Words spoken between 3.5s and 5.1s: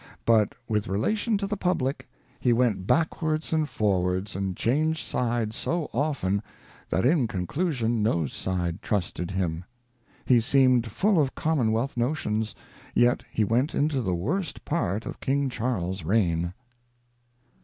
and forwards, and changed